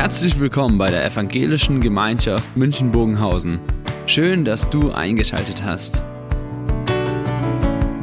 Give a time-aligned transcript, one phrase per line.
[0.00, 3.60] Herzlich willkommen bei der Evangelischen Gemeinschaft München-Bogenhausen.
[4.06, 6.02] Schön, dass du eingeschaltet hast.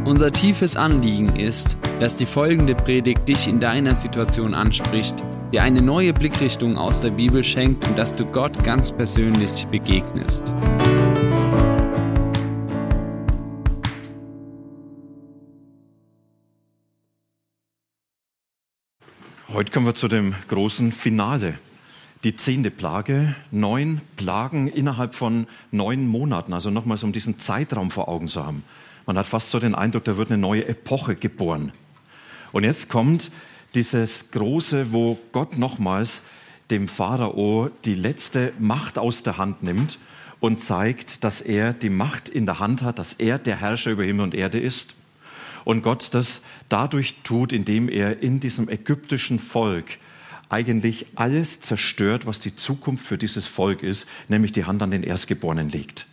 [0.05, 5.81] Unser tiefes Anliegen ist, dass die folgende Predigt dich in deiner Situation anspricht, dir eine
[5.81, 10.53] neue Blickrichtung aus der Bibel schenkt und dass du Gott ganz persönlich begegnest.
[19.51, 21.55] Heute kommen wir zu dem großen Finale.
[22.23, 28.07] Die zehnte Plage, neun Plagen innerhalb von neun Monaten, also nochmals um diesen Zeitraum vor
[28.07, 28.63] Augen zu haben.
[29.05, 31.71] Man hat fast so den Eindruck, da wird eine neue Epoche geboren.
[32.51, 33.29] Und jetzt kommt
[33.75, 36.21] dieses große, wo Gott nochmals
[36.71, 39.99] dem Pharao die letzte Macht aus der Hand nimmt
[40.39, 44.03] und zeigt, dass er die Macht in der Hand hat, dass er der Herrscher über
[44.03, 44.95] Himmel und Erde ist
[45.65, 49.99] und Gott das dadurch tut, indem er in diesem ägyptischen Volk
[50.49, 55.03] eigentlich alles zerstört, was die Zukunft für dieses Volk ist, nämlich die Hand an den
[55.03, 56.07] Erstgeborenen legt.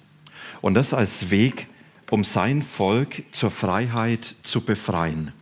[0.61, 1.69] Und das als Weg,
[2.11, 5.33] um sein Volk zur Freiheit zu befreien.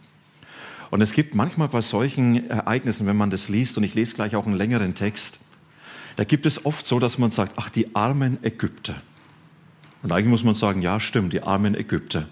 [0.91, 4.37] Und es gibt manchmal bei solchen Ereignissen, wenn man das liest, und ich lese gleich
[4.37, 5.41] auch einen längeren Text,
[6.17, 9.01] da gibt es oft so, dass man sagt, ach, die armen Ägypter.
[10.03, 12.27] Und eigentlich muss man sagen, ja, stimmt, die armen Ägypter.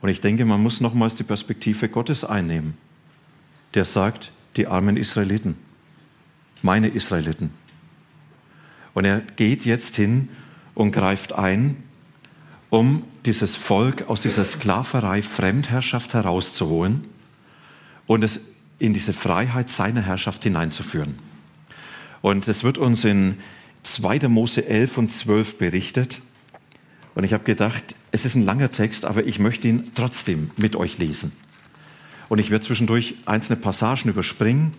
[0.00, 2.76] Und ich denke, man muss nochmals die Perspektive Gottes einnehmen,
[3.74, 5.56] der sagt, die armen Israeliten,
[6.62, 7.50] meine Israeliten.
[8.94, 10.28] Und er geht jetzt hin
[10.74, 11.76] und greift ein,
[12.70, 17.04] um dieses Volk aus dieser Sklaverei, Fremdherrschaft herauszuholen
[18.06, 18.40] und es
[18.78, 21.16] in diese Freiheit seiner Herrschaft hineinzuführen.
[22.20, 23.38] Und es wird uns in
[23.82, 24.28] 2.
[24.28, 26.22] Mose 11 und 12 berichtet.
[27.14, 30.76] Und ich habe gedacht, es ist ein langer Text, aber ich möchte ihn trotzdem mit
[30.76, 31.32] euch lesen.
[32.32, 34.72] Und ich werde zwischendurch einzelne Passagen überspringen,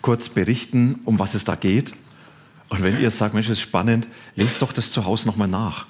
[0.00, 1.92] kurz berichten, um was es da geht.
[2.68, 4.06] Und wenn ihr sagt, Mensch, das ist spannend,
[4.36, 5.86] lest doch das zu Hause nochmal nach.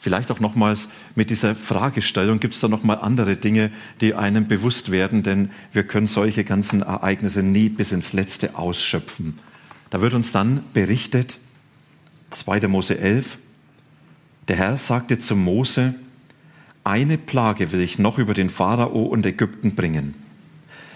[0.00, 4.90] Vielleicht auch nochmals mit dieser Fragestellung, gibt es da nochmal andere Dinge, die einem bewusst
[4.90, 9.38] werden, denn wir können solche ganzen Ereignisse nie bis ins Letzte ausschöpfen.
[9.90, 11.38] Da wird uns dann berichtet,
[12.30, 12.66] 2.
[12.66, 13.38] Mose 11,
[14.48, 15.94] der Herr sagte zu Mose,
[16.82, 20.29] eine Plage will ich noch über den Pharao und Ägypten bringen.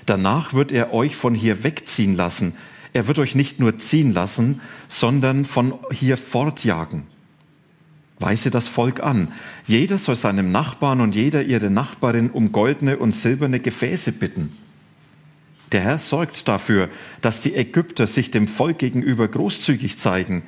[0.07, 2.55] Danach wird er euch von hier wegziehen lassen.
[2.93, 7.05] Er wird euch nicht nur ziehen lassen, sondern von hier fortjagen.
[8.19, 9.33] Weise das Volk an.
[9.67, 14.57] Jeder soll seinem Nachbarn und jeder ihre Nachbarin um goldene und silberne Gefäße bitten.
[15.73, 16.89] Der Herr sorgt dafür,
[17.21, 20.45] dass die Ägypter sich dem Volk gegenüber großzügig zeigen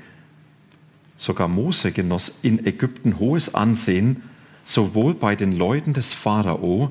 [1.18, 4.22] Sogar Mose genoss in Ägypten hohes Ansehen,
[4.64, 6.90] sowohl bei den Leuten des Pharao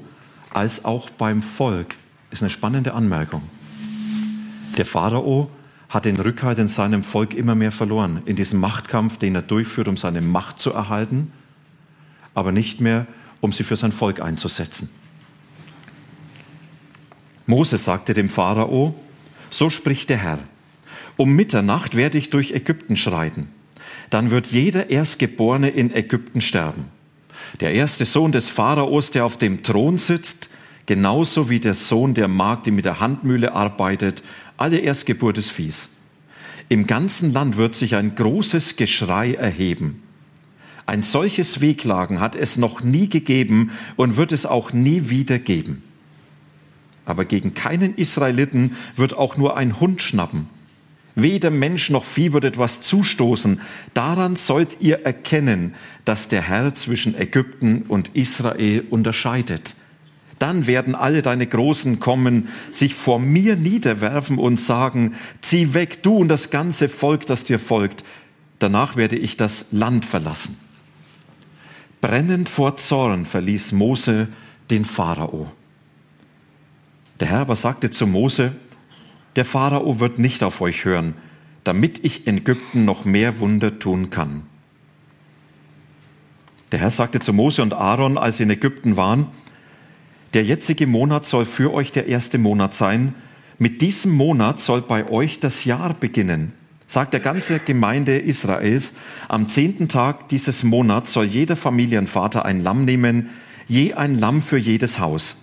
[0.51, 1.95] als auch beim Volk.
[2.35, 3.43] Ist eine spannende Anmerkung.
[4.77, 5.49] Der Pharao
[5.87, 9.87] hat den Rückhalt in seinem Volk immer mehr verloren, in diesem Machtkampf, den er durchführt,
[9.87, 11.31] um seine Macht zu erhalten,
[12.33, 13.07] aber nicht mehr,
[13.39, 14.89] um sie für sein Volk einzusetzen.
[17.45, 18.93] Mose sagte dem Pharao,
[19.49, 20.39] so spricht der Herr,
[21.15, 23.47] um Mitternacht werde ich durch Ägypten schreiten
[24.09, 26.85] dann wird jeder Erstgeborene in Ägypten sterben.
[27.59, 30.49] Der erste Sohn des Pharaos, der auf dem Thron sitzt,
[30.85, 34.23] genauso wie der Sohn der Magd, die mit der Handmühle arbeitet,
[34.57, 35.89] alle Erstgeburt des Viehs.
[36.69, 40.01] Im ganzen Land wird sich ein großes Geschrei erheben.
[40.87, 45.83] Ein solches Wehklagen hat es noch nie gegeben und wird es auch nie wieder geben.
[47.05, 50.47] Aber gegen keinen Israeliten wird auch nur ein Hund schnappen.
[51.15, 53.61] Weder Mensch noch Vieh wird etwas zustoßen.
[53.93, 55.73] Daran sollt ihr erkennen,
[56.03, 59.75] dass der Herr zwischen Ägypten und Israel unterscheidet.
[60.39, 66.17] Dann werden alle deine Großen kommen, sich vor mir niederwerfen und sagen, zieh weg, du
[66.17, 68.03] und das ganze Volk, das dir folgt.
[68.59, 70.57] Danach werde ich das Land verlassen.
[72.01, 74.27] Brennend vor Zorn verließ Mose
[74.69, 75.51] den Pharao.
[77.19, 78.51] Der Herr aber sagte zu Mose,
[79.35, 81.13] der Pharao wird nicht auf euch hören,
[81.63, 84.43] damit ich in Ägypten noch mehr Wunder tun kann.
[86.71, 89.27] Der Herr sagte zu Mose und Aaron, als sie in Ägypten waren,
[90.35, 93.15] der jetzige Monat soll für euch der erste Monat sein.
[93.57, 96.51] Mit diesem Monat soll bei euch das Jahr beginnen.
[96.87, 98.91] Sagt der ganze Gemeinde Israels,
[99.29, 103.29] am zehnten Tag dieses Monats soll jeder Familienvater ein Lamm nehmen,
[103.69, 105.37] je ein Lamm für jedes Haus.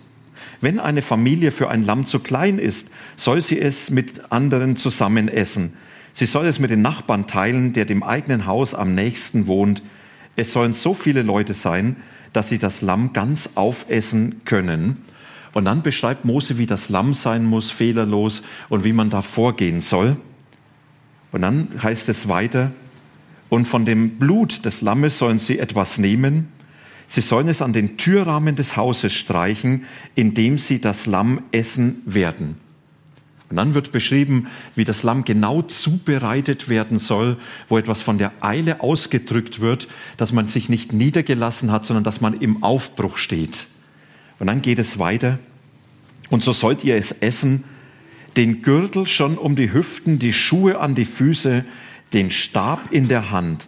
[0.61, 5.27] Wenn eine Familie für ein Lamm zu klein ist, soll sie es mit anderen zusammen
[5.27, 5.73] essen.
[6.13, 9.81] Sie soll es mit den Nachbarn teilen, der dem eigenen Haus am nächsten wohnt.
[10.35, 11.95] Es sollen so viele Leute sein,
[12.33, 14.97] dass sie das Lamm ganz aufessen können.
[15.53, 19.81] Und dann beschreibt Mose, wie das Lamm sein muss, fehlerlos und wie man da vorgehen
[19.81, 20.17] soll.
[21.31, 22.71] Und dann heißt es weiter,
[23.49, 26.47] und von dem Blut des Lammes sollen sie etwas nehmen,
[27.07, 29.85] sie sollen es an den Türrahmen des Hauses streichen,
[30.15, 32.62] indem sie das Lamm essen werden.
[33.53, 37.37] Und dann wird beschrieben, wie das Lamm genau zubereitet werden soll,
[37.69, 42.19] wo etwas von der Eile ausgedrückt wird, dass man sich nicht niedergelassen hat, sondern dass
[42.19, 43.67] man im Aufbruch steht.
[44.39, 45.37] Und dann geht es weiter.
[46.31, 47.63] Und so sollt ihr es essen,
[48.37, 51.63] den Gürtel schon um die Hüften, die Schuhe an die Füße,
[52.11, 53.67] den Stab in der Hand.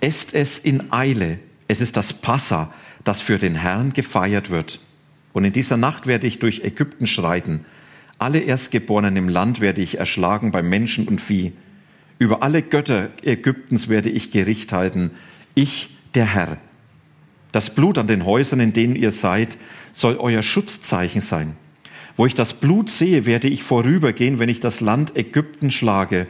[0.00, 1.38] Esst es in Eile.
[1.68, 2.74] Es ist das Passa,
[3.04, 4.80] das für den Herrn gefeiert wird.
[5.32, 7.64] Und in dieser Nacht werde ich durch Ägypten schreiten
[8.20, 11.52] alle Erstgeborenen im Land werde ich erschlagen bei Menschen und Vieh.
[12.18, 15.12] Über alle Götter Ägyptens werde ich Gericht halten.
[15.54, 16.58] Ich, der Herr.
[17.50, 19.56] Das Blut an den Häusern, in denen ihr seid,
[19.94, 21.56] soll euer Schutzzeichen sein.
[22.18, 26.26] Wo ich das Blut sehe, werde ich vorübergehen, wenn ich das Land Ägypten schlage.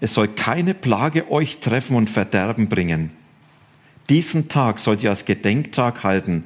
[0.00, 3.10] Es soll keine Plage euch treffen und Verderben bringen.
[4.08, 6.44] Diesen Tag sollt ihr als Gedenktag halten.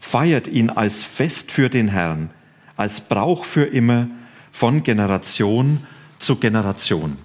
[0.00, 2.30] Feiert ihn als Fest für den Herrn,
[2.76, 4.08] als Brauch für immer
[4.52, 5.86] von Generation
[6.18, 7.16] zu Generation.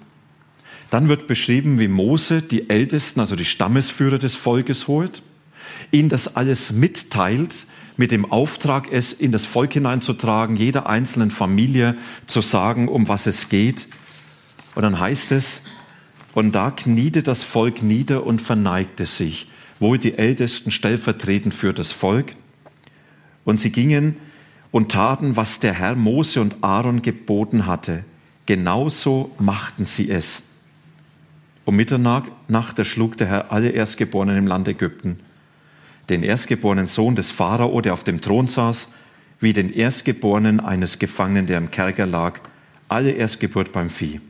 [0.89, 5.23] Dann wird beschrieben, wie Mose die Ältesten, also die Stammesführer des Volkes holt,
[5.91, 7.65] ihnen das alles mitteilt,
[7.97, 13.27] mit dem Auftrag, es in das Volk hineinzutragen, jeder einzelnen Familie zu sagen, um was
[13.27, 13.87] es geht.
[14.75, 15.61] Und dann heißt es,
[16.33, 19.47] und da kniete das Volk nieder und verneigte sich,
[19.79, 22.35] wohl die Ältesten stellvertretend für das Volk.
[23.45, 24.17] Und sie gingen
[24.73, 28.03] und taten, was der Herr Mose und Aaron geboten hatte.
[28.47, 30.41] Genauso machten sie es.
[31.63, 35.19] Um Mitternacht erschlug der Herr alle Erstgeborenen im Land Ägypten.
[36.09, 38.89] Den erstgeborenen Sohn des Pharao, der auf dem Thron saß,
[39.39, 42.39] wie den Erstgeborenen eines Gefangenen, der im Kerker lag,
[42.89, 44.21] alle Erstgeburt beim Vieh.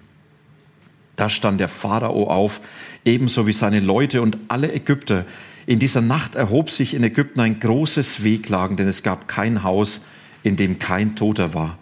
[1.15, 2.59] Da stand der Pharao auf,
[3.05, 5.25] ebenso wie seine Leute und alle Ägypter.
[5.65, 10.01] In dieser Nacht erhob sich in Ägypten ein großes Wehklagen, denn es gab kein Haus,
[10.43, 11.77] in dem kein Toter war.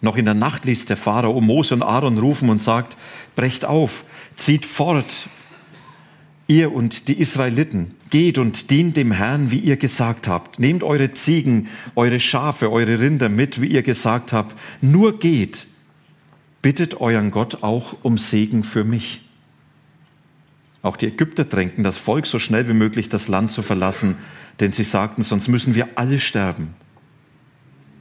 [0.00, 2.96] Noch in der Nacht ließ der Pharao Mose und Aaron rufen und sagt,
[3.34, 4.04] brecht auf,
[4.36, 5.28] zieht fort,
[6.46, 10.58] ihr und die Israeliten, geht und dient dem Herrn, wie ihr gesagt habt.
[10.58, 14.54] Nehmt eure Ziegen, eure Schafe, eure Rinder mit, wie ihr gesagt habt.
[14.82, 15.66] Nur geht,
[16.60, 19.22] bittet euren Gott auch um Segen für mich.
[20.82, 24.16] Auch die Ägypter drängten das Volk so schnell wie möglich das Land zu verlassen,
[24.60, 26.74] denn sie sagten, sonst müssen wir alle sterben.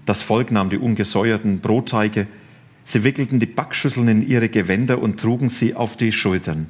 [0.05, 2.27] Das Volk nahm die ungesäuerten Brotteige,
[2.83, 6.67] sie wickelten die Backschüsseln in ihre Gewänder und trugen sie auf die Schultern.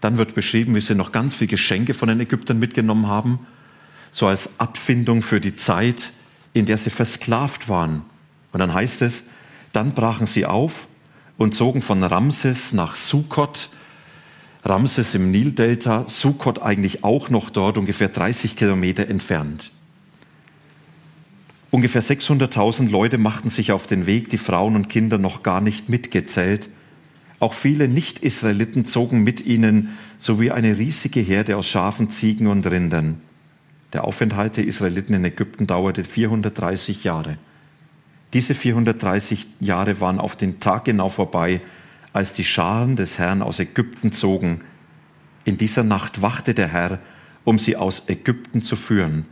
[0.00, 3.40] Dann wird beschrieben, wie sie noch ganz viele Geschenke von den Ägyptern mitgenommen haben,
[4.12, 6.12] so als Abfindung für die Zeit,
[6.54, 8.02] in der sie versklavt waren.
[8.52, 9.24] Und dann heißt es,
[9.72, 10.88] dann brachen sie auf
[11.36, 13.70] und zogen von Ramses nach Sukkot,
[14.64, 19.70] Ramses im Nildelta, Sukkot eigentlich auch noch dort, ungefähr 30 Kilometer entfernt.
[21.70, 25.88] Ungefähr 600.000 Leute machten sich auf den Weg, die Frauen und Kinder noch gar nicht
[25.88, 26.68] mitgezählt.
[27.38, 33.20] Auch viele Nicht-Israeliten zogen mit ihnen, sowie eine riesige Herde aus Schafen, Ziegen und Rindern.
[33.92, 37.38] Der Aufenthalt der Israeliten in Ägypten dauerte 430 Jahre.
[38.32, 41.60] Diese 430 Jahre waren auf den Tag genau vorbei,
[42.12, 44.62] als die Scharen des Herrn aus Ägypten zogen.
[45.44, 46.98] In dieser Nacht wachte der Herr,
[47.44, 49.26] um sie aus Ägypten zu führen.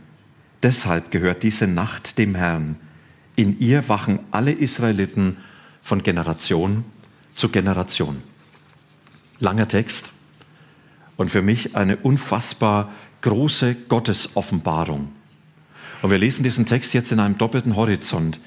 [0.63, 2.75] Deshalb gehört diese Nacht dem Herrn.
[3.35, 5.37] In ihr wachen alle Israeliten
[5.81, 6.83] von Generation
[7.33, 8.21] zu Generation.
[9.39, 10.11] Langer Text
[11.15, 15.09] und für mich eine unfassbar große Gottesoffenbarung.
[16.01, 18.39] Und wir lesen diesen Text jetzt in einem doppelten Horizont.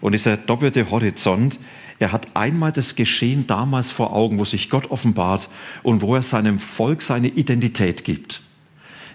[0.00, 1.58] Und dieser doppelte Horizont,
[1.98, 5.48] er hat einmal das Geschehen damals vor Augen, wo sich Gott offenbart
[5.82, 8.42] und wo er seinem Volk seine Identität gibt.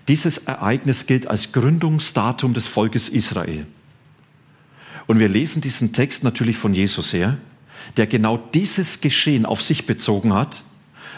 [0.07, 3.65] Dieses Ereignis gilt als Gründungsdatum des Volkes Israel.
[5.07, 7.38] Und wir lesen diesen Text natürlich von Jesus her,
[7.97, 10.62] der genau dieses Geschehen auf sich bezogen hat.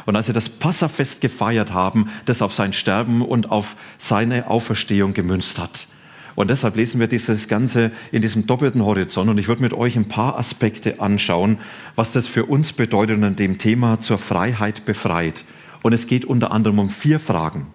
[0.05, 5.13] Und als sie das Passafest gefeiert haben, das auf sein Sterben und auf seine Auferstehung
[5.13, 5.87] gemünzt hat.
[6.35, 9.29] Und deshalb lesen wir dieses Ganze in diesem doppelten Horizont.
[9.29, 11.57] Und ich würde mit euch ein paar Aspekte anschauen,
[11.95, 15.43] was das für uns bedeutet und dem Thema zur Freiheit befreit.
[15.81, 17.67] Und es geht unter anderem um vier Fragen.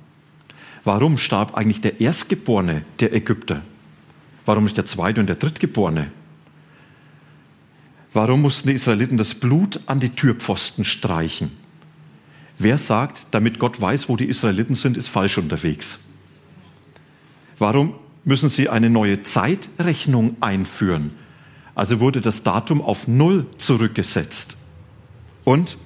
[0.85, 3.63] Warum starb eigentlich der Erstgeborene der Ägypter?
[4.45, 6.11] Warum nicht der Zweite und der Drittgeborene?
[8.13, 11.53] Warum mussten die Israeliten das Blut an die Türpfosten streichen?
[12.59, 15.99] Wer sagt, damit Gott weiß, wo die Israeliten sind, ist falsch unterwegs?
[17.59, 21.13] Warum müssen sie eine neue Zeitrechnung einführen?
[21.75, 24.57] Also wurde das Datum auf Null zurückgesetzt.
[25.45, 25.79] Und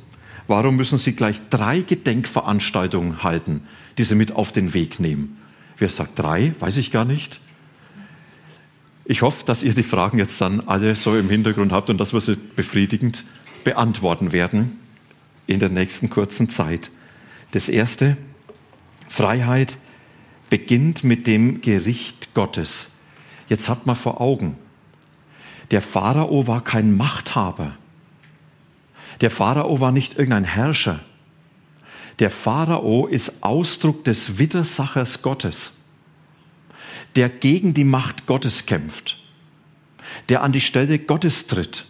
[0.48, 3.62] Warum müssen Sie gleich drei Gedenkveranstaltungen halten,
[3.98, 5.38] die Sie mit auf den Weg nehmen?
[5.78, 6.54] Wer sagt drei?
[6.60, 7.40] Weiß ich gar nicht.
[9.04, 12.12] Ich hoffe, dass ihr die Fragen jetzt dann alle so im Hintergrund habt und dass
[12.12, 13.24] wir sie befriedigend
[13.62, 14.80] beantworten werden
[15.46, 16.90] in der nächsten kurzen Zeit.
[17.52, 18.16] Das erste,
[19.08, 19.78] Freiheit
[20.50, 22.88] beginnt mit dem Gericht Gottes.
[23.48, 24.56] Jetzt hat man vor Augen,
[25.70, 27.76] der Pharao war kein Machthaber.
[29.20, 31.00] Der Pharao war nicht irgendein Herrscher.
[32.18, 35.72] Der Pharao ist Ausdruck des Widersachers Gottes
[37.16, 39.18] der gegen die Macht Gottes kämpft,
[40.28, 41.86] der an die Stelle Gottes tritt,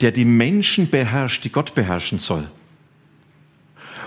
[0.00, 2.50] der die Menschen beherrscht, die Gott beherrschen soll.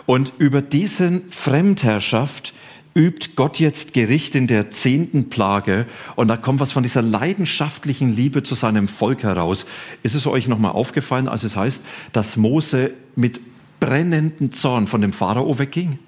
[0.05, 2.53] Und über diese Fremdherrschaft
[2.93, 8.15] übt Gott jetzt Gericht in der zehnten Plage und da kommt was von dieser leidenschaftlichen
[8.15, 9.65] Liebe zu seinem Volk heraus.
[10.03, 13.39] Ist es euch nochmal aufgefallen, als es heißt, dass Mose mit
[13.79, 15.99] brennendem Zorn von dem Pharao wegging?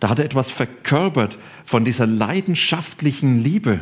[0.00, 3.80] Da hat er etwas verkörpert von dieser leidenschaftlichen Liebe.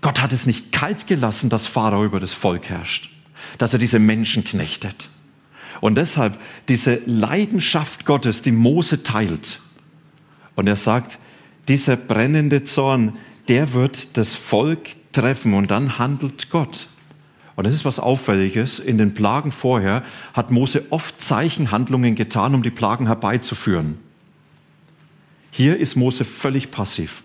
[0.00, 3.10] Gott hat es nicht kalt gelassen, dass Pharao über das Volk herrscht,
[3.58, 5.10] dass er diese Menschen knechtet.
[5.80, 6.38] Und deshalb
[6.68, 9.60] diese Leidenschaft Gottes, die Mose teilt.
[10.54, 11.18] Und er sagt,
[11.68, 16.88] dieser brennende Zorn, der wird das Volk treffen und dann handelt Gott.
[17.56, 18.78] Und das ist was Auffälliges.
[18.78, 23.98] In den Plagen vorher hat Mose oft Zeichenhandlungen getan, um die Plagen herbeizuführen.
[25.50, 27.22] Hier ist Mose völlig passiv.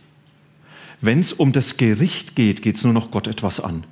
[1.02, 3.84] Wenn es um das Gericht geht, geht es nur noch Gott etwas an.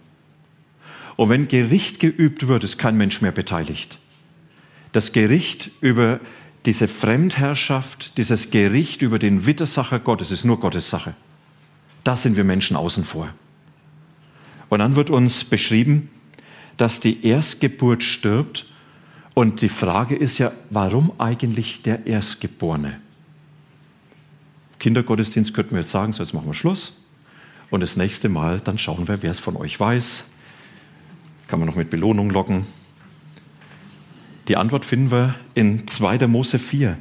[1.17, 3.99] Und wenn Gericht geübt wird, ist kein Mensch mehr beteiligt.
[4.93, 6.21] Das Gericht über
[6.65, 11.15] diese Fremdherrschaft, dieses Gericht über den Widersacher Gottes ist nur Gottes Sache.
[12.05, 13.33] Da sind wir Menschen außen vor.
[14.69, 16.09] Und dann wird uns beschrieben,
[16.79, 18.65] dass die Erstgeburt stirbt.
[19.33, 23.01] Und die Frage ist ja, warum eigentlich der Erstgeborene?
[24.79, 26.93] Kindergottesdienst könnten wir jetzt sagen, so jetzt machen wir Schluss.
[27.69, 30.23] Und das nächste Mal, dann schauen wir, wer es von euch weiß.
[31.49, 32.65] Kann man noch mit Belohnung locken.
[34.47, 36.27] Die Antwort finden wir in 2.
[36.27, 36.97] Mose 4.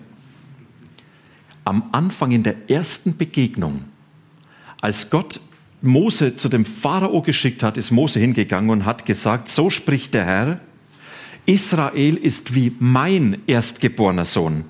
[1.64, 3.85] Am Anfang in der ersten Begegnung,
[4.80, 5.40] als Gott
[5.80, 10.25] Mose zu dem Pharao geschickt hat, ist Mose hingegangen und hat gesagt, so spricht der
[10.25, 10.61] Herr,
[11.47, 14.64] Israel ist wie mein erstgeborener Sohn.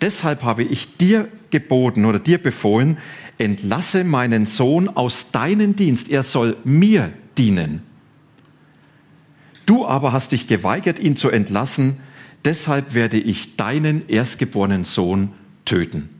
[0.00, 2.98] Deshalb habe ich dir geboten oder dir befohlen,
[3.38, 7.82] entlasse meinen Sohn aus deinem Dienst, er soll mir dienen.
[9.64, 11.98] Du aber hast dich geweigert, ihn zu entlassen,
[12.44, 15.30] deshalb werde ich deinen erstgeborenen Sohn
[15.64, 16.10] töten.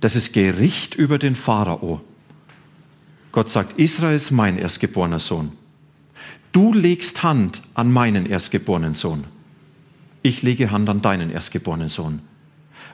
[0.00, 2.00] Das ist Gericht über den Pharao.
[3.32, 5.52] Gott sagt, Israel ist mein erstgeborener Sohn.
[6.52, 9.24] Du legst Hand an meinen erstgeborenen Sohn
[10.22, 12.20] ich lege Hand an deinen erstgeborenen Sohn,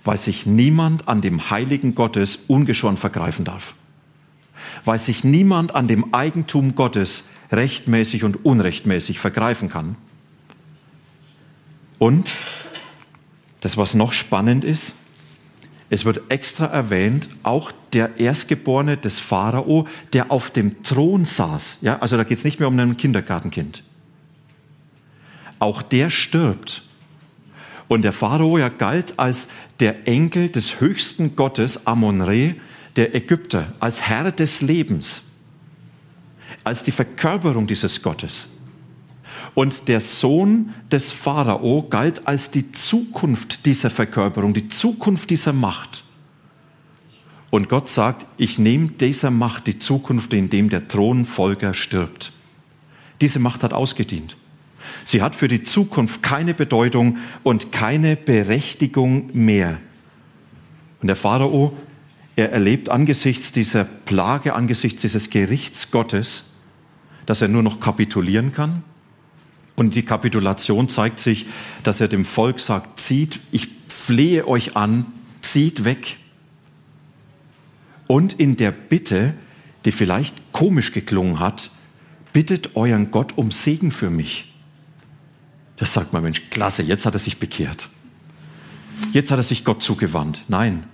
[0.04, 3.74] weil sich niemand an dem Heiligen Gottes ungeschoren vergreifen darf,
[4.84, 9.96] weil sich niemand an dem Eigentum Gottes rechtmäßig und unrechtmäßig vergreifen kann.
[11.98, 12.34] Und
[13.60, 14.92] das, was noch spannend ist,
[15.88, 21.78] es wird extra erwähnt, auch der Erstgeborene des Pharao, der auf dem Thron saß.
[21.80, 23.84] Ja, also da geht es nicht mehr um ein Kindergartenkind.
[25.58, 26.82] Auch der stirbt
[27.88, 29.48] und der Pharao ja galt als
[29.80, 32.56] der Enkel des höchsten Gottes Amon-Re,
[32.96, 35.22] der Ägypter, als Herr des Lebens,
[36.64, 38.48] als die Verkörperung dieses Gottes.
[39.54, 46.04] Und der Sohn des Pharao galt als die Zukunft dieser Verkörperung, die Zukunft dieser Macht.
[47.50, 52.32] Und Gott sagt, ich nehme dieser Macht die Zukunft, indem der Thronfolger stirbt.
[53.20, 54.36] Diese Macht hat ausgedient.
[55.04, 59.78] Sie hat für die Zukunft keine Bedeutung und keine Berechtigung mehr.
[61.00, 61.76] Und der Pharao,
[62.36, 66.44] er erlebt angesichts dieser Plage, angesichts dieses Gerichts Gottes,
[67.24, 68.82] dass er nur noch kapitulieren kann.
[69.76, 71.46] Und die Kapitulation zeigt sich,
[71.84, 75.06] dass er dem Volk sagt, zieht, ich flehe euch an,
[75.42, 76.16] zieht weg.
[78.06, 79.34] Und in der Bitte,
[79.84, 81.70] die vielleicht komisch geklungen hat,
[82.32, 84.52] bittet euren Gott um Segen für mich.
[85.76, 87.90] Das sagt man, Mensch, klasse, jetzt hat er sich bekehrt.
[89.12, 90.44] Jetzt hat er sich Gott zugewandt.
[90.48, 90.84] Nein.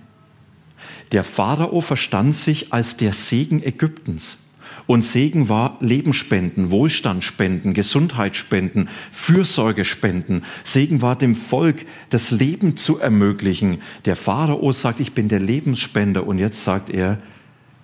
[1.13, 4.37] Der Pharao verstand sich als der Segen Ägyptens.
[4.85, 10.43] Und Segen war Lebensspenden, Wohlstandsspenden, Gesundheitsspenden, Fürsorgespenden.
[10.63, 13.81] Segen war dem Volk das Leben zu ermöglichen.
[14.05, 17.19] Der Pharao sagt, ich bin der Lebensspender und jetzt sagt er,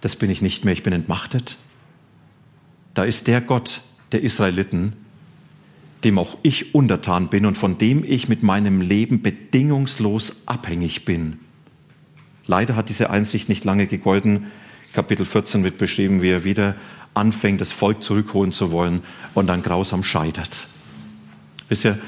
[0.02, 1.58] das bin ich nicht mehr, ich bin entmachtet.
[2.94, 4.94] Da ist der Gott der Israeliten,
[6.04, 11.40] dem auch ich untertan bin und von dem ich mit meinem Leben bedingungslos abhängig bin.
[12.46, 14.48] Leider hat diese Einsicht nicht lange gegolten.
[14.94, 16.76] Kapitel 14 wird beschrieben, wie er wieder
[17.14, 19.04] anfängt, das Volk zurückholen zu wollen
[19.34, 20.68] und dann grausam scheitert.
[21.68, 22.00] Wisst ihr,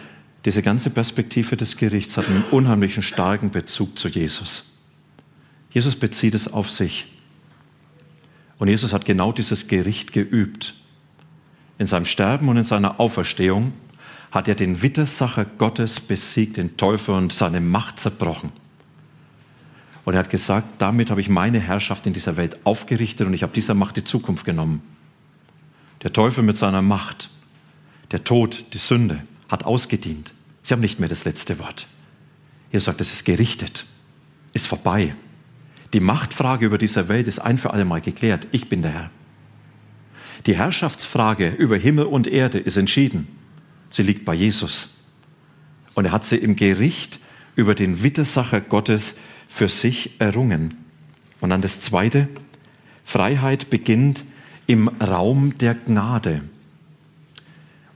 [0.45, 4.63] diese ganze Perspektive des Gerichts hat einen unheimlichen starken Bezug zu Jesus.
[5.69, 7.05] Jesus bezieht es auf sich.
[8.57, 10.73] Und Jesus hat genau dieses Gericht geübt.
[11.77, 13.73] In seinem Sterben und in seiner Auferstehung
[14.31, 18.51] hat er den Widersacher Gottes besiegt, den Teufel und seine Macht zerbrochen.
[20.03, 23.43] Und er hat gesagt, damit habe ich meine Herrschaft in dieser Welt aufgerichtet und ich
[23.43, 24.81] habe dieser Macht die Zukunft genommen.
[26.01, 27.29] Der Teufel mit seiner Macht,
[28.11, 30.33] der Tod, die Sünde, hat ausgedient.
[30.63, 31.87] Sie haben nicht mehr das letzte Wort.
[32.71, 33.85] Jesus sagt, es ist gerichtet,
[34.53, 35.15] ist vorbei.
[35.93, 38.47] Die Machtfrage über dieser Welt ist ein für alle Mal geklärt.
[38.51, 39.11] Ich bin der Herr.
[40.45, 43.27] Die Herrschaftsfrage über Himmel und Erde ist entschieden.
[43.89, 44.89] Sie liegt bei Jesus.
[45.93, 47.19] Und er hat sie im Gericht
[47.55, 49.15] über den Widersacher Gottes
[49.51, 50.73] für sich errungen.
[51.41, 52.29] Und dann das Zweite,
[53.03, 54.23] Freiheit beginnt
[54.65, 56.41] im Raum der Gnade.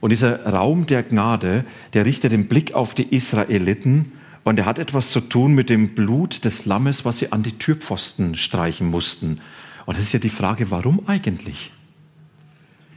[0.00, 4.12] Und dieser Raum der Gnade, der richtet den Blick auf die Israeliten
[4.44, 7.58] und er hat etwas zu tun mit dem Blut des Lammes, was sie an die
[7.58, 9.40] Türpfosten streichen mussten.
[9.86, 11.72] Und das ist ja die Frage, warum eigentlich?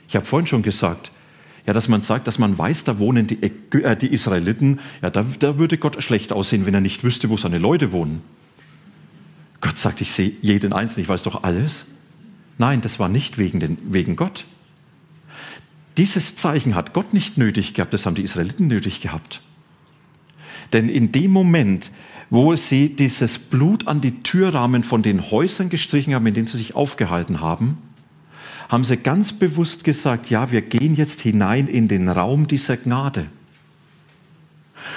[0.09, 1.11] Ich habe vorhin schon gesagt,
[1.65, 5.25] ja, dass man sagt, dass man weiß, da wohnen die, äh, die Israeliten, ja, da,
[5.39, 8.21] da würde Gott schlecht aussehen, wenn er nicht wüsste, wo seine Leute wohnen.
[9.61, 11.85] Gott sagt, ich sehe jeden Einzelnen, ich weiß doch alles.
[12.57, 14.45] Nein, das war nicht wegen, den, wegen Gott.
[15.97, 19.41] Dieses Zeichen hat Gott nicht nötig gehabt, das haben die Israeliten nötig gehabt.
[20.71, 21.91] Denn in dem Moment,
[22.29, 26.57] wo sie dieses Blut an die Türrahmen von den Häusern gestrichen haben, in denen sie
[26.57, 27.77] sich aufgehalten haben,
[28.69, 33.25] haben sie ganz bewusst gesagt, ja, wir gehen jetzt hinein in den Raum dieser Gnade.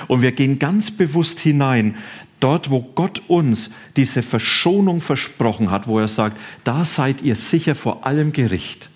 [0.08, 1.96] Und wir gehen ganz bewusst hinein,
[2.40, 7.74] dort, wo Gott uns diese Verschonung versprochen hat, wo er sagt, da seid ihr sicher
[7.74, 8.90] vor allem Gericht.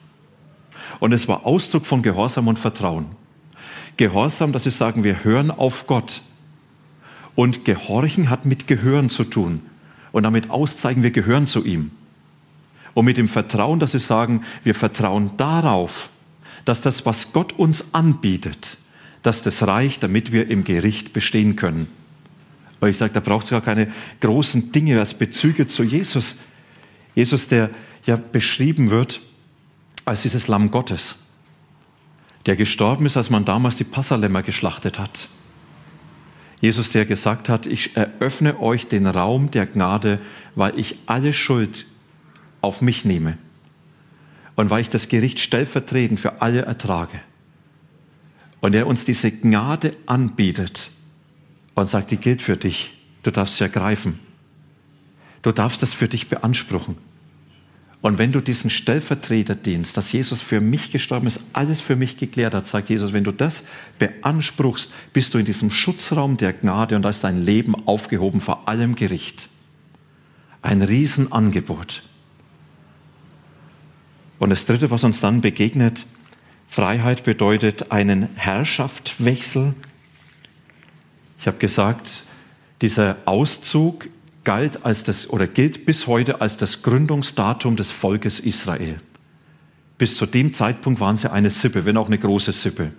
[0.99, 3.07] Und es war Ausdruck von Gehorsam und Vertrauen.
[3.97, 6.23] Gehorsam, dass sie sagen, wir hören auf Gott.
[7.35, 9.63] Und Gehorchen hat mit Gehören zu tun.
[10.13, 11.91] Und damit auszeigen, wir gehören zu ihm
[12.97, 16.09] und mit dem Vertrauen, dass sie sagen, wir vertrauen darauf,
[16.65, 18.79] dass das, was Gott uns anbietet,
[19.23, 21.89] dass das reicht, damit wir im Gericht bestehen können.
[22.81, 23.89] Weil ich sage, da braucht es gar keine
[24.21, 26.37] großen Dinge als Bezüge zu Jesus.
[27.15, 27.71] Jesus, der
[28.05, 29.21] ja beschrieben wird
[30.05, 31.17] als dieses Lamm Gottes,
[32.45, 35.29] der gestorben ist, als man damals die Passalämmer geschlachtet hat.
[36.61, 40.21] Jesus, der gesagt hat, ich eröffne euch den Raum der Gnade,
[40.55, 41.87] weil ich alle Schuld
[42.61, 43.37] auf mich nehme
[44.55, 47.21] und weil ich das Gericht stellvertretend für alle ertrage.
[48.67, 50.91] Und er uns diese Gnade anbietet
[51.77, 52.95] und sagt, die gilt für dich.
[53.23, 54.19] Du darfst sie ergreifen.
[55.43, 56.97] Du darfst das für dich beanspruchen.
[58.01, 62.55] Und wenn du diesen Stellvertreterdienst, dass Jesus für mich gestorben ist, alles für mich geklärt
[62.55, 63.63] hat, sagt Jesus, wenn du das
[64.01, 68.67] beanspruchst, bist du in diesem Schutzraum der Gnade und da ist dein Leben aufgehoben vor
[68.69, 69.49] allem Gericht.
[70.61, 72.03] Ein Riesenangebot.
[74.41, 76.05] Und das Dritte, was uns dann begegnet,
[76.77, 79.73] Freiheit bedeutet einen Herrschaftswechsel.
[81.41, 82.23] Ich habe gesagt,
[82.83, 84.09] dieser Auszug
[84.45, 89.01] galt als das oder gilt bis heute als das Gründungsdatum des Volkes Israel.
[89.97, 92.91] Bis zu dem Zeitpunkt waren sie eine Sippe, wenn auch eine große Sippe.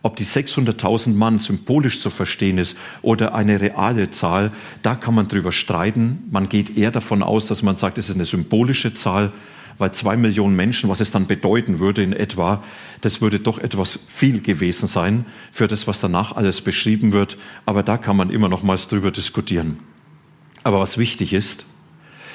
[0.00, 5.28] Ob die 600.000 Mann symbolisch zu verstehen ist oder eine reale Zahl, da kann man
[5.28, 6.26] drüber streiten.
[6.30, 9.34] Man geht eher davon aus, dass man sagt, es ist eine symbolische Zahl,
[9.78, 12.62] weil zwei Millionen Menschen, was es dann bedeuten würde in etwa,
[13.00, 17.38] das würde doch etwas viel gewesen sein für das, was danach alles beschrieben wird.
[17.64, 19.78] Aber da kann man immer noch mal drüber diskutieren.
[20.64, 21.64] Aber was wichtig ist,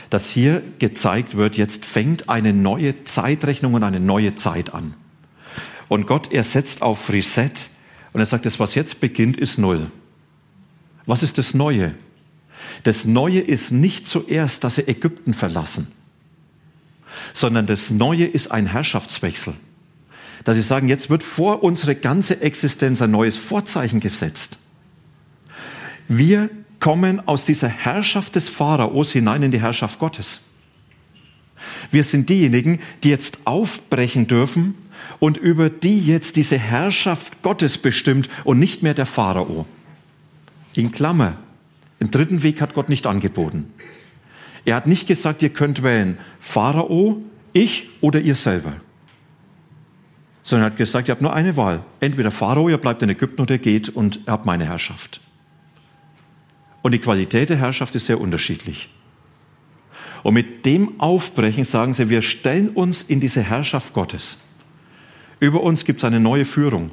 [0.10, 4.94] dass hier gezeigt wird, jetzt fängt eine neue Zeitrechnung und eine neue Zeit an.
[5.90, 7.52] Und Gott, er setzt auf Reset
[8.14, 9.92] und er sagt, das, was jetzt beginnt, ist Null.
[11.06, 11.94] Was ist das Neue?
[12.84, 15.88] Das Neue ist nicht zuerst, dass sie Ägypten verlassen
[17.34, 19.54] sondern das Neue ist ein Herrschaftswechsel.
[20.44, 24.58] Dass sie sagen, jetzt wird vor unsere ganze Existenz ein neues Vorzeichen gesetzt.
[26.08, 26.50] Wir
[26.80, 30.42] kommen aus dieser Herrschaft des Pharaos hinein in die Herrschaft Gottes.
[31.92, 34.76] Wir sind diejenigen, die jetzt aufbrechen dürfen
[35.20, 39.66] und über die jetzt diese Herrschaft Gottes bestimmt und nicht mehr der Pharao.
[40.76, 41.38] In Klammer,
[42.00, 43.74] den dritten Weg hat Gott nicht angeboten.
[44.66, 47.22] Er hat nicht gesagt, ihr könnt wählen Pharao,
[47.54, 48.74] ich oder ihr selber.
[50.44, 51.84] sondern er hat gesagt, ihr habt nur eine Wahl.
[52.02, 55.22] Entweder Pharao, ihr bleibt in Ägypten oder ihr geht und ihr habt meine Herrschaft.
[56.82, 58.90] Und die Qualität der Herrschaft ist sehr unterschiedlich.
[60.22, 64.38] Und mit dem Aufbrechen sagen sie, wir stellen uns in diese Herrschaft Gottes.
[65.40, 66.92] Über uns gibt es eine neue Führung.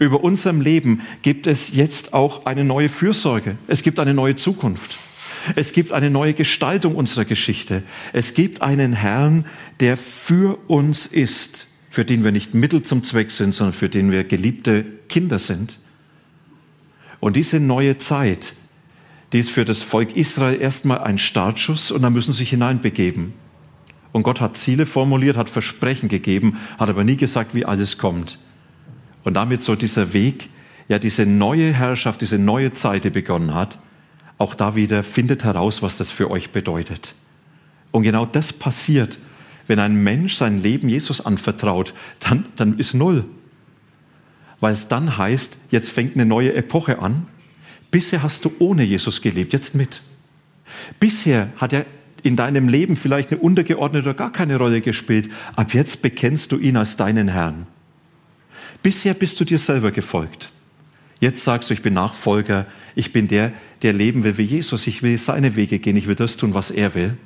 [0.00, 3.56] Über unserem Leben gibt es jetzt auch eine neue Fürsorge.
[3.68, 4.98] Es gibt eine neue Zukunft.
[5.54, 7.82] Es gibt eine neue Gestaltung unserer Geschichte.
[8.12, 9.46] Es gibt einen Herrn,
[9.80, 14.10] der für uns ist, für den wir nicht Mittel zum Zweck sind, sondern für den
[14.10, 15.78] wir geliebte Kinder sind.
[17.20, 18.54] Und diese neue Zeit,
[19.32, 23.34] die ist für das Volk Israel erstmal ein Startschuss und da müssen sie sich hineinbegeben.
[24.12, 28.38] Und Gott hat Ziele formuliert, hat Versprechen gegeben, hat aber nie gesagt, wie alles kommt.
[29.24, 30.48] Und damit soll dieser Weg,
[30.88, 33.78] ja diese neue Herrschaft, diese neue Zeit, die begonnen hat,
[34.38, 37.14] auch da wieder findet heraus, was das für euch bedeutet.
[37.90, 39.18] Und genau das passiert,
[39.66, 43.24] wenn ein Mensch sein Leben Jesus anvertraut, dann, dann ist null.
[44.60, 47.26] Weil es dann heißt, jetzt fängt eine neue Epoche an.
[47.90, 50.02] Bisher hast du ohne Jesus gelebt, jetzt mit.
[51.00, 51.86] Bisher hat er
[52.22, 55.30] in deinem Leben vielleicht eine untergeordnete oder gar keine Rolle gespielt.
[55.54, 57.66] Ab jetzt bekennst du ihn als deinen Herrn.
[58.82, 60.50] Bisher bist du dir selber gefolgt.
[61.20, 65.02] Jetzt sagst du, ich bin Nachfolger, ich bin der, der leben will wie Jesus, ich
[65.02, 67.16] will seine Wege gehen, ich will das tun, was er will.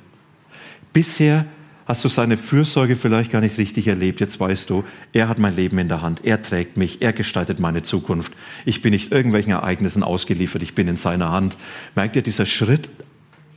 [0.91, 1.45] Bisher
[1.85, 4.19] hast du seine Fürsorge vielleicht gar nicht richtig erlebt.
[4.21, 7.59] Jetzt weißt du, er hat mein Leben in der Hand, er trägt mich, er gestaltet
[7.59, 8.33] meine Zukunft.
[8.65, 11.57] Ich bin nicht irgendwelchen Ereignissen ausgeliefert, ich bin in seiner Hand.
[11.95, 12.89] Merkt ihr, dieser Schritt,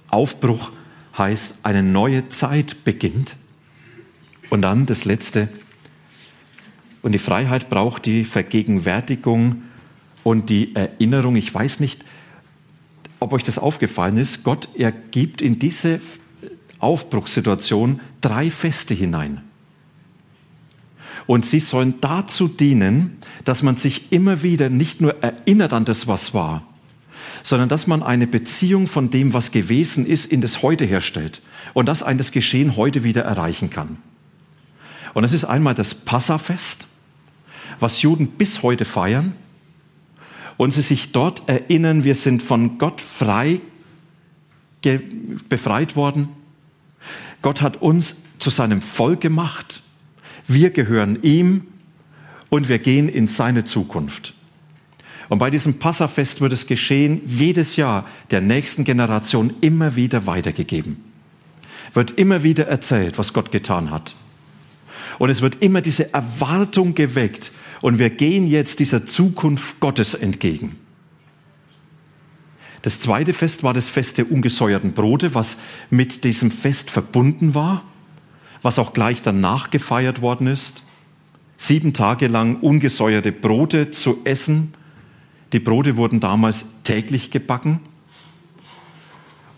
[0.09, 0.70] Aufbruch
[1.16, 3.37] heißt, eine neue Zeit beginnt.
[4.50, 5.48] Und dann das Letzte,
[7.06, 9.62] und die Freiheit braucht die Vergegenwärtigung
[10.24, 11.37] und die Erinnerung.
[11.37, 12.04] Ich weiß nicht,
[13.20, 14.44] ob euch das aufgefallen ist.
[14.44, 16.00] Gott ergibt in diese
[16.79, 19.42] Aufbruchssituation drei Feste hinein.
[21.26, 26.07] Und sie sollen dazu dienen, dass man sich immer wieder nicht nur erinnert an das,
[26.07, 26.62] was war,
[27.42, 31.42] sondern dass man eine Beziehung von dem, was gewesen ist, in das Heute herstellt
[31.74, 33.98] und dass ein das Geschehen heute wieder erreichen kann.
[35.14, 36.87] Und es ist einmal das Passafest,
[37.81, 39.35] was Juden bis heute feiern
[40.56, 43.60] und sie sich dort erinnern, wir sind von Gott frei
[45.48, 46.28] befreit worden.
[47.42, 49.82] Gott hat uns zu seinem Volk gemacht.
[50.46, 51.66] Wir gehören ihm
[52.50, 54.34] und wir gehen in seine Zukunft.
[55.28, 61.02] Und bei diesem Passafest wird es geschehen, jedes Jahr der nächsten Generation immer wieder weitergegeben.
[61.94, 64.14] Wird immer wieder erzählt, was Gott getan hat.
[65.18, 70.76] Und es wird immer diese Erwartung geweckt, und wir gehen jetzt dieser Zukunft Gottes entgegen.
[72.82, 75.56] Das zweite Fest war das Fest der ungesäuerten Brote, was
[75.90, 77.82] mit diesem Fest verbunden war,
[78.62, 80.84] was auch gleich danach gefeiert worden ist.
[81.56, 84.74] Sieben Tage lang ungesäuerte Brote zu essen.
[85.52, 87.80] Die Brote wurden damals täglich gebacken.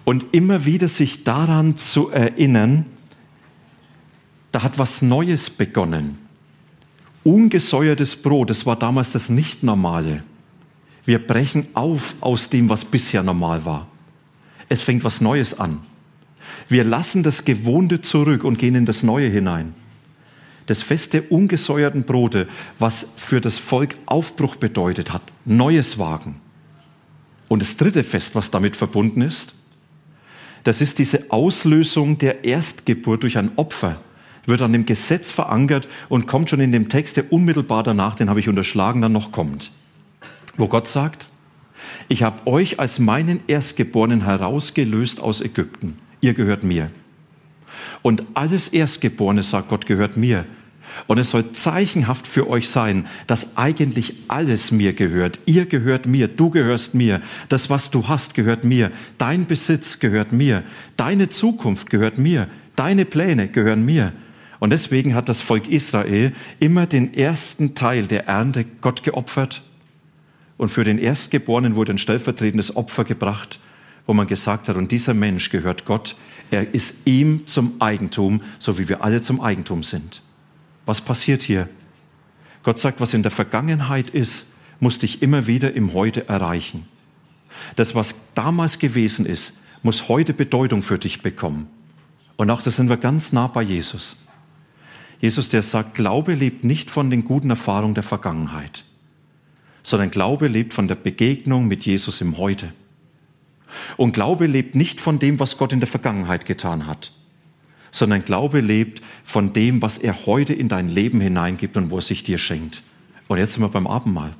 [0.04, 2.86] Und immer wieder sich daran zu erinnern,
[4.52, 6.27] da hat was Neues begonnen
[7.24, 10.22] ungesäuertes Brot, das war damals das Nicht-Normale.
[11.04, 13.86] Wir brechen auf aus dem, was bisher normal war.
[14.68, 15.80] Es fängt was Neues an.
[16.68, 19.74] Wir lassen das Gewohnte zurück und gehen in das Neue hinein.
[20.66, 22.46] Das Fest der ungesäuerten Brote,
[22.78, 26.40] was für das Volk Aufbruch bedeutet hat, Neues wagen.
[27.48, 29.54] Und das dritte Fest, was damit verbunden ist,
[30.64, 33.98] das ist diese Auslösung der Erstgeburt durch ein Opfer
[34.48, 38.28] wird an dem Gesetz verankert und kommt schon in dem Text, der unmittelbar danach, den
[38.28, 39.70] habe ich unterschlagen, dann noch kommt.
[40.56, 41.28] Wo Gott sagt,
[42.08, 45.98] ich habe euch als meinen Erstgeborenen herausgelöst aus Ägypten.
[46.20, 46.90] Ihr gehört mir.
[48.02, 50.44] Und alles Erstgeborene, sagt Gott, gehört mir.
[51.06, 55.38] Und es soll zeichenhaft für euch sein, dass eigentlich alles mir gehört.
[55.46, 57.20] Ihr gehört mir, du gehörst mir.
[57.48, 58.90] Das, was du hast, gehört mir.
[59.18, 60.64] Dein Besitz gehört mir.
[60.96, 62.48] Deine Zukunft gehört mir.
[62.74, 64.12] Deine Pläne gehören mir.
[64.60, 69.62] Und deswegen hat das Volk Israel immer den ersten Teil der Ernte Gott geopfert.
[70.56, 73.60] Und für den Erstgeborenen wurde ein stellvertretendes Opfer gebracht,
[74.06, 76.16] wo man gesagt hat, und dieser Mensch gehört Gott,
[76.50, 80.22] er ist ihm zum Eigentum, so wie wir alle zum Eigentum sind.
[80.86, 81.68] Was passiert hier?
[82.62, 84.46] Gott sagt, was in der Vergangenheit ist,
[84.80, 86.86] muss dich immer wieder im Heute erreichen.
[87.76, 91.68] Das, was damals gewesen ist, muss heute Bedeutung für dich bekommen.
[92.36, 94.16] Und auch das sind wir ganz nah bei Jesus.
[95.20, 98.84] Jesus, der sagt, Glaube lebt nicht von den guten Erfahrungen der Vergangenheit,
[99.82, 102.72] sondern Glaube lebt von der Begegnung mit Jesus im Heute.
[103.96, 107.12] Und Glaube lebt nicht von dem, was Gott in der Vergangenheit getan hat,
[107.90, 112.02] sondern Glaube lebt von dem, was er heute in dein Leben hineingibt und wo er
[112.02, 112.82] sich dir schenkt.
[113.26, 114.34] Und jetzt sind wir beim Abendmahl.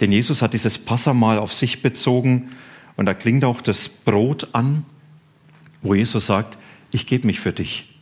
[0.00, 2.50] Denn Jesus hat dieses Passamal auf sich bezogen
[2.96, 4.84] und da klingt auch das Brot an,
[5.82, 6.58] wo Jesus sagt,
[6.90, 7.93] ich gebe mich für dich.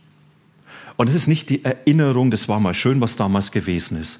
[0.97, 4.19] Und es ist nicht die Erinnerung, das war mal schön, was damals gewesen ist,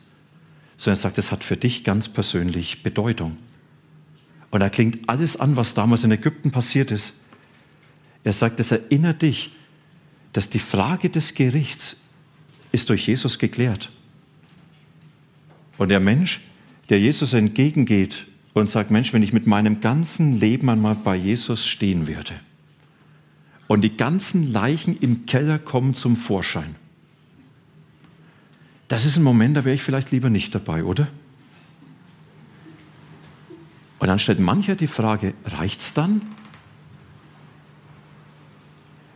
[0.78, 3.38] sondern er sagt, es hat für dich ganz persönlich Bedeutung.
[4.50, 7.14] Und da klingt alles an, was damals in Ägypten passiert ist.
[8.24, 9.52] Er sagt, es erinnert dich,
[10.32, 11.98] dass die Frage des Gerichts
[12.72, 13.92] ist durch Jesus geklärt.
[15.78, 16.42] Und der Mensch,
[16.90, 21.68] der Jesus entgegengeht und sagt, Mensch, wenn ich mit meinem ganzen Leben einmal bei Jesus
[21.68, 22.34] stehen würde
[23.67, 26.76] und die ganzen Leichen im Keller kommen zum Vorschein,
[28.88, 31.08] das ist ein Moment, da wäre ich vielleicht lieber nicht dabei, oder?
[33.99, 36.21] Und dann stellt mancher die Frage, reicht's dann?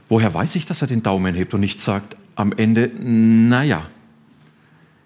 [0.10, 3.86] Woher weiß ich, dass er den Daumen hebt und nicht sagt am Ende, naja,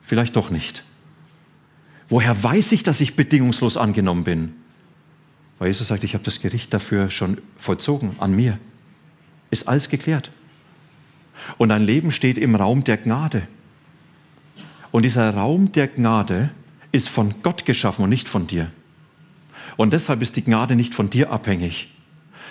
[0.01, 0.83] vielleicht doch nicht?
[2.09, 4.53] Woher weiß ich, dass ich bedingungslos angenommen bin?
[5.57, 8.59] Weil Jesus sagt, ich habe das Gericht dafür schon vollzogen an mir.
[9.51, 10.31] Ist alles geklärt.
[11.57, 13.47] Und dein Leben steht im Raum der Gnade.
[14.91, 16.49] Und dieser Raum der Gnade
[16.91, 18.71] ist von Gott geschaffen und nicht von dir.
[19.77, 21.89] Und deshalb ist die Gnade nicht von dir abhängig,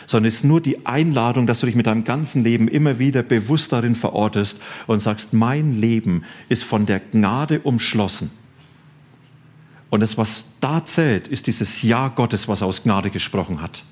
[0.06, 3.72] sondern ist nur die Einladung, dass du dich mit deinem ganzen Leben immer wieder bewusst
[3.72, 8.30] darin verortest und sagst, mein Leben ist von der Gnade umschlossen.
[9.90, 13.84] Und das, was da zählt, ist dieses Ja Gottes, was er aus Gnade gesprochen hat.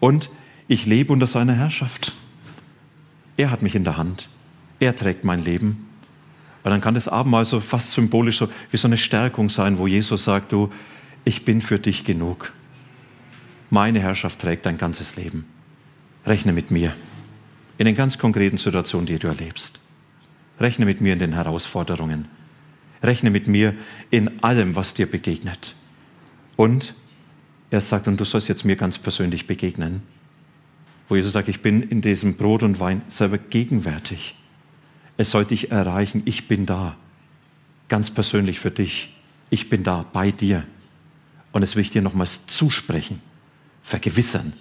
[0.00, 0.30] Und
[0.68, 2.14] ich lebe unter seiner Herrschaft.
[3.36, 4.28] Er hat mich in der Hand.
[4.78, 5.88] Er trägt mein Leben.
[6.62, 9.86] Und dann kann das Abendmahl so fast symbolisch so wie so eine Stärkung sein, wo
[9.86, 10.70] Jesus sagt, du,
[11.24, 12.52] ich bin für dich genug.
[13.70, 15.46] Meine Herrschaft trägt dein ganzes Leben.
[16.26, 16.92] Rechne mit mir
[17.78, 19.78] in den ganz konkreten Situationen, die du erlebst.
[20.60, 22.26] Rechne mit mir in den Herausforderungen.
[23.02, 23.74] Rechne mit mir
[24.10, 25.74] in allem, was dir begegnet.
[26.56, 26.94] Und
[27.70, 30.02] er sagt, und du sollst jetzt mir ganz persönlich begegnen.
[31.08, 34.34] Wo Jesus sagt, ich bin in diesem Brot und Wein selber gegenwärtig.
[35.16, 36.96] Es soll dich erreichen, ich bin da.
[37.88, 39.14] Ganz persönlich für dich.
[39.50, 40.64] Ich bin da, bei dir.
[41.52, 43.20] Und es will ich dir nochmals zusprechen,
[43.82, 44.52] vergewissern,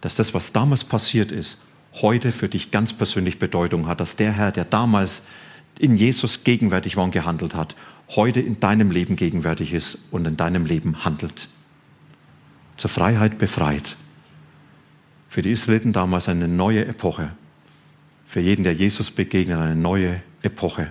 [0.00, 1.58] dass das, was damals passiert ist,
[1.94, 5.22] heute für dich ganz persönlich Bedeutung hat, dass der Herr, der damals
[5.78, 7.74] in Jesus gegenwärtig war und gehandelt hat,
[8.14, 11.48] heute in deinem Leben gegenwärtig ist und in deinem Leben handelt.
[12.76, 13.96] Zur Freiheit befreit.
[15.28, 17.32] Für die Israeliten damals eine neue Epoche.
[18.26, 20.90] Für jeden, der Jesus begegnet, eine neue Epoche.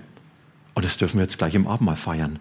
[0.74, 2.40] Und das dürfen wir jetzt gleich im Abendmahl feiern.